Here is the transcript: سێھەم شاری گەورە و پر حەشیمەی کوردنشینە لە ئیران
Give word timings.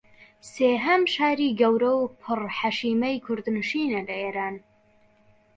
سێھەم 0.51 1.03
شاری 1.13 1.49
گەورە 1.59 1.91
و 1.97 2.03
پر 2.21 2.39
حەشیمەی 2.57 3.21
کوردنشینە 3.25 4.01
لە 4.07 4.15
ئیران 4.21 4.55